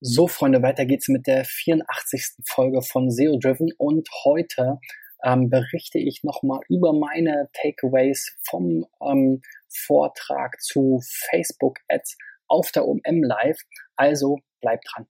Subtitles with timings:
[0.00, 2.44] So, Freunde, weiter geht's mit der 84.
[2.46, 4.78] Folge von SEO Driven und heute
[5.24, 12.86] ähm, berichte ich nochmal über meine Takeaways vom ähm, Vortrag zu Facebook Ads auf der
[12.86, 13.58] OMM Live.
[13.96, 15.06] Also bleibt dran.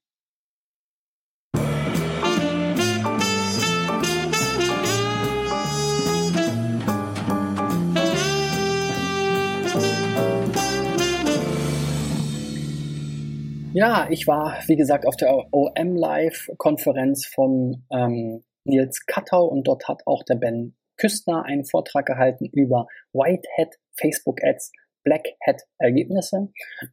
[13.78, 19.86] Ja, ich war, wie gesagt, auf der OM Live-Konferenz von ähm, Nils Kattau und dort
[19.86, 24.72] hat auch der Ben Küstner einen Vortrag gehalten über Whitehead Facebook Ads
[25.04, 26.48] Black Hat Ergebnisse.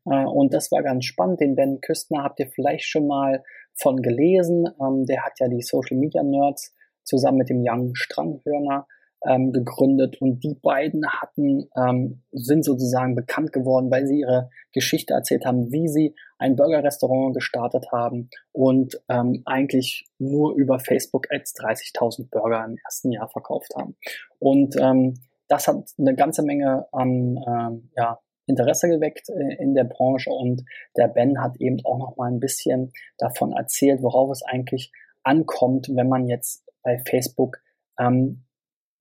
[0.05, 1.39] Äh, und das war ganz spannend.
[1.39, 4.67] Den Ben Küstner habt ihr vielleicht schon mal von gelesen.
[4.81, 6.75] Ähm, der hat ja die Social Media Nerds
[7.05, 8.87] zusammen mit dem Young Stranghörner
[9.25, 15.13] ähm, gegründet und die beiden hatten, ähm, sind sozusagen bekannt geworden, weil sie ihre Geschichte
[15.13, 21.55] erzählt haben, wie sie ein Burger-Restaurant gestartet haben und ähm, eigentlich nur über Facebook Ads
[21.55, 23.95] 30.000 Burger im ersten Jahr verkauft haben.
[24.39, 25.15] Und ähm,
[25.47, 30.63] das hat eine ganze Menge an ähm, ja, Interesse geweckt äh, in der Branche und
[30.97, 34.91] der Ben hat eben auch noch mal ein bisschen davon erzählt, worauf es eigentlich
[35.23, 37.57] ankommt, wenn man jetzt bei Facebook
[37.97, 38.43] ähm,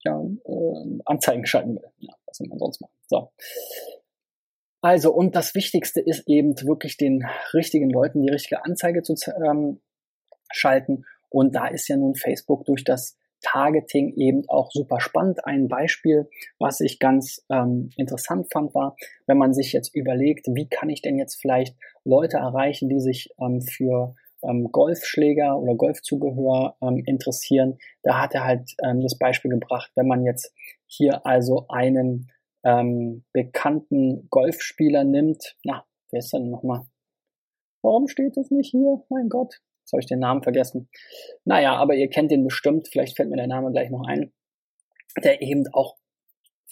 [0.05, 1.91] ja, äh, Anzeigen schalten will.
[1.99, 2.95] Ja, was soll man sonst machen?
[3.07, 3.31] So.
[4.81, 9.15] Also, und das Wichtigste ist eben wirklich den richtigen Leuten die richtige Anzeige zu
[9.45, 9.81] ähm,
[10.51, 11.05] schalten.
[11.29, 15.45] Und da ist ja nun Facebook durch das Targeting eben auch super spannend.
[15.45, 20.69] Ein Beispiel, was ich ganz ähm, interessant fand, war, wenn man sich jetzt überlegt, wie
[20.69, 26.77] kann ich denn jetzt vielleicht Leute erreichen, die sich ähm, für ähm, Golfschläger oder Golfzubehör
[26.83, 27.79] ähm, interessieren.
[28.03, 30.53] Da hat er halt ähm, das Beispiel gebracht, wenn man jetzt
[30.87, 32.31] hier also einen
[32.65, 35.57] ähm, bekannten Golfspieler nimmt.
[35.65, 36.83] Na, wer ist denn nochmal?
[37.83, 39.03] Warum steht das nicht hier?
[39.09, 40.89] Mein Gott, jetzt habe ich den Namen vergessen.
[41.45, 42.89] Naja, aber ihr kennt den bestimmt.
[42.89, 44.33] Vielleicht fällt mir der Name gleich noch ein.
[45.23, 45.97] Der eben auch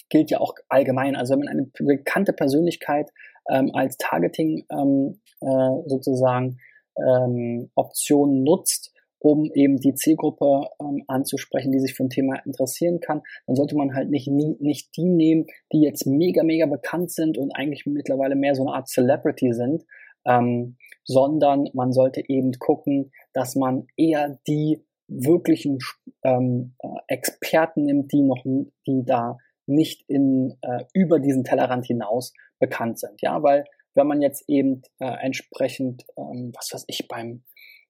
[0.09, 1.16] gilt ja auch allgemein.
[1.16, 3.11] Also wenn man eine bekannte Persönlichkeit
[3.49, 6.59] ähm, als Targeting ähm, äh, sozusagen
[7.06, 13.00] ähm, Optionen nutzt, um eben die Zielgruppe ähm, anzusprechen, die sich für ein Thema interessieren
[13.00, 17.10] kann, dann sollte man halt nicht, nie, nicht die nehmen, die jetzt mega, mega bekannt
[17.12, 19.84] sind und eigentlich mittlerweile mehr so eine Art Celebrity sind,
[20.25, 25.78] ähm, sondern man sollte eben gucken, dass man eher die wirklichen
[26.22, 28.43] ähm, äh, Experten nimmt, die noch,
[28.87, 33.21] die da nicht in, äh, über diesen Tellerrand hinaus bekannt sind.
[33.21, 33.65] Ja, weil
[33.95, 37.43] wenn man jetzt eben äh, entsprechend, ähm, was weiß ich, beim,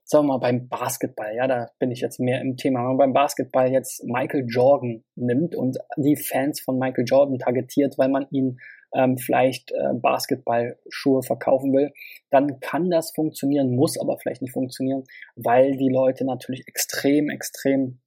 [0.04, 2.96] sagen wir mal, beim Basketball, ja, da bin ich jetzt mehr im Thema, wenn man
[2.96, 8.26] beim Basketball jetzt Michael Jordan nimmt und die Fans von Michael Jordan targetiert, weil man
[8.30, 8.58] ihn
[8.94, 11.92] ähm, vielleicht äh, Basketballschuhe verkaufen will,
[12.30, 15.04] dann kann das funktionieren, muss aber vielleicht nicht funktionieren,
[15.36, 18.00] weil die Leute natürlich extrem, extrem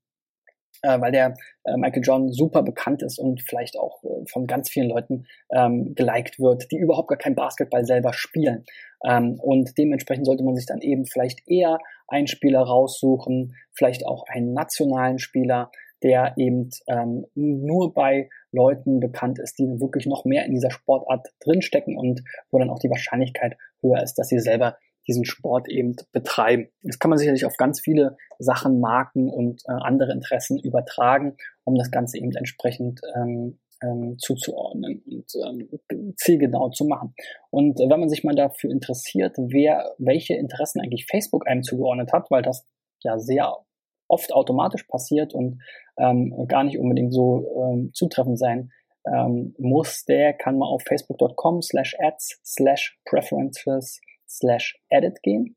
[0.83, 4.69] äh, weil der äh, Michael John super bekannt ist und vielleicht auch äh, von ganz
[4.69, 8.65] vielen Leuten ähm, geliked wird, die überhaupt gar kein Basketball selber spielen.
[9.05, 14.25] Ähm, und dementsprechend sollte man sich dann eben vielleicht eher einen Spieler raussuchen, vielleicht auch
[14.27, 15.71] einen nationalen Spieler,
[16.03, 21.29] der eben ähm, nur bei Leuten bekannt ist, die wirklich noch mehr in dieser Sportart
[21.39, 24.77] drinstecken und wo dann auch die Wahrscheinlichkeit höher ist, dass sie selber
[25.07, 26.69] diesen Sport eben betreiben.
[26.81, 31.75] Das kann man sicherlich auf ganz viele Sachen, Marken und äh, andere Interessen übertragen, um
[31.75, 37.13] das Ganze eben entsprechend ähm, ähm, zuzuordnen und ähm, zielgenau zu machen.
[37.49, 42.13] Und äh, wenn man sich mal dafür interessiert, wer welche Interessen eigentlich Facebook einem zugeordnet
[42.13, 42.65] hat, weil das
[43.03, 43.57] ja sehr
[44.07, 45.61] oft automatisch passiert und
[45.97, 48.71] ähm, gar nicht unbedingt so ähm, zutreffend sein
[49.05, 53.99] ähm, muss, der kann mal auf facebook.com slash ads slash preferences
[54.33, 55.55] slash edit gehen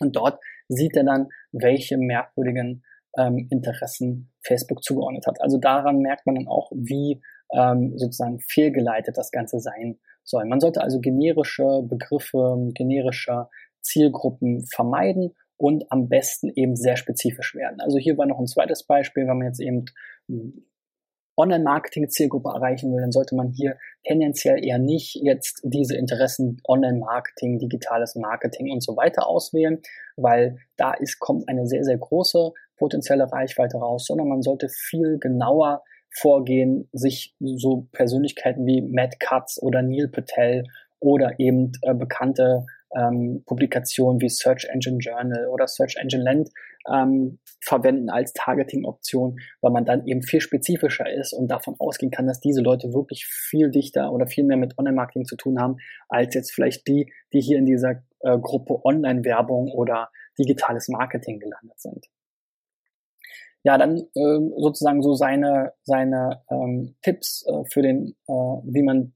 [0.00, 2.84] und dort sieht er dann, welche merkwürdigen
[3.18, 5.40] ähm, Interessen Facebook zugeordnet hat.
[5.40, 7.20] Also daran merkt man dann auch, wie
[7.52, 10.44] ähm, sozusagen fehlgeleitet das Ganze sein soll.
[10.44, 13.48] Man sollte also generische Begriffe, generische
[13.80, 17.80] Zielgruppen vermeiden und am besten eben sehr spezifisch werden.
[17.80, 19.84] Also hier war noch ein zweites Beispiel, wenn man jetzt eben
[21.40, 28.14] Online-Marketing-Zielgruppe erreichen will, dann sollte man hier tendenziell eher nicht jetzt diese Interessen Online-Marketing, digitales
[28.14, 29.80] Marketing und so weiter auswählen,
[30.16, 35.18] weil da ist, kommt eine sehr, sehr große potenzielle Reichweite raus, sondern man sollte viel
[35.18, 35.82] genauer
[36.12, 40.64] vorgehen, sich so Persönlichkeiten wie Matt Katz oder Neil Patel
[40.98, 42.66] oder eben äh, bekannte
[42.96, 46.50] ähm, Publikationen wie Search Engine Journal oder Search Engine Land
[46.92, 52.26] ähm, verwenden als Targeting-Option, weil man dann eben viel spezifischer ist und davon ausgehen kann,
[52.26, 55.76] dass diese Leute wirklich viel dichter oder viel mehr mit Online-Marketing zu tun haben,
[56.08, 62.06] als jetzt vielleicht die, die hier in dieser Zielgruppe Online-Werbung oder digitales Marketing gelandet sind.
[63.62, 69.12] Ja, dann äh, sozusagen so seine, seine ähm, Tipps äh, für den, äh, wie man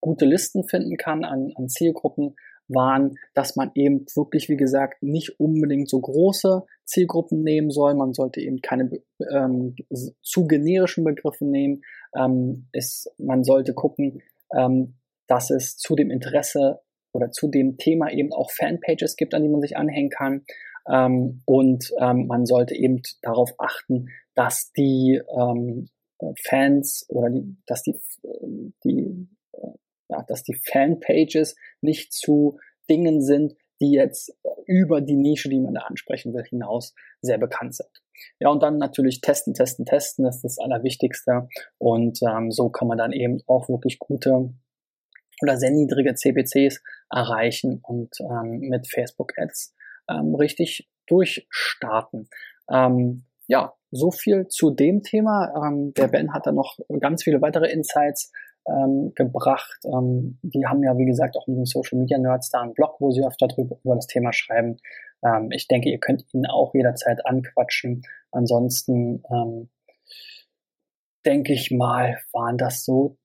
[0.00, 2.36] gute Listen finden kann an, an Zielgruppen
[2.68, 7.94] waren, dass man eben wirklich, wie gesagt, nicht unbedingt so große Zielgruppen nehmen soll.
[7.94, 8.90] Man sollte eben keine
[9.32, 9.74] ähm,
[10.22, 11.82] zu generischen Begriffe nehmen.
[12.16, 14.22] Ähm, es, man sollte gucken,
[14.56, 14.94] ähm,
[15.26, 16.80] dass es zu dem Interesse
[17.12, 20.44] oder zu dem Thema eben auch Fanpages gibt, an die man sich anhängen kann.
[20.90, 25.88] Ähm, und ähm, man sollte eben darauf achten, dass die ähm,
[26.42, 27.94] Fans oder die, dass die,
[28.84, 29.28] die
[30.08, 32.58] ja, dass die Fanpages nicht zu
[32.88, 37.74] Dingen sind, die jetzt über die Nische, die man da ansprechen will, hinaus sehr bekannt
[37.76, 37.90] sind.
[38.40, 41.48] Ja, und dann natürlich testen, testen, testen, das ist das Allerwichtigste.
[41.78, 44.52] Und ähm, so kann man dann eben auch wirklich gute
[45.40, 49.74] oder sehr niedrige CPCs erreichen und ähm, mit Facebook Ads
[50.10, 52.28] ähm, richtig durchstarten.
[52.70, 55.52] Ähm, ja, so viel zu dem Thema.
[55.56, 58.32] Ähm, der Ben hat da noch ganz viele weitere Insights
[58.68, 59.78] ähm, gebracht.
[59.84, 62.96] Ähm, die haben ja, wie gesagt, auch mit den Social Media Nerds da einen Blog,
[63.00, 64.78] wo sie öfter drüber über das Thema schreiben.
[65.24, 68.02] Ähm, ich denke, ihr könnt ihn auch jederzeit anquatschen.
[68.30, 69.70] Ansonsten ähm,
[71.24, 73.16] denke ich mal, waren das so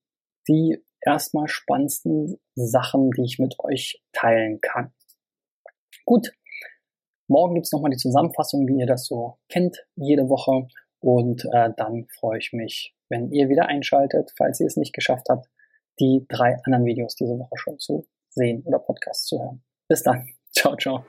[0.48, 4.94] die erstmal spannendsten Sachen, die ich mit euch teilen kann.
[6.06, 6.34] Gut,
[7.28, 10.68] morgen gibt's nochmal die Zusammenfassung, wie ihr das so kennt, jede Woche.
[11.04, 15.28] Und äh, dann freue ich mich, wenn ihr wieder einschaltet, falls ihr es nicht geschafft
[15.30, 15.50] habt,
[16.00, 19.64] die drei anderen Videos diese Woche schon zu sehen oder Podcasts zu hören.
[19.90, 20.30] Bis dann.
[20.54, 21.04] Ciao, ciao.